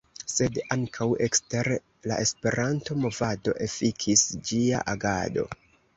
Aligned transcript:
Sed 0.35 0.55
ankaŭ 0.75 1.05
ekster 1.25 1.69
la 2.11 2.17
Esperanto-movado 2.25 3.55
efikis 3.67 4.25
ĝia 4.51 4.85
agado. 4.95 5.47